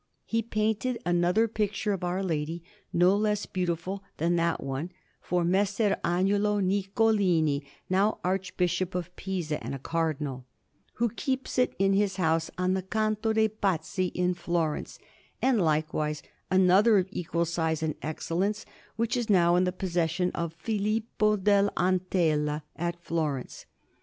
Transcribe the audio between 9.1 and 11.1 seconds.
Pisa and a Cardinal, who